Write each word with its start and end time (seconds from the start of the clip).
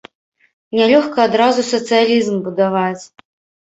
Нялёгка 0.79 1.19
адразу 1.31 1.69
сацыялізм 1.71 2.45
будаваць. 2.51 3.03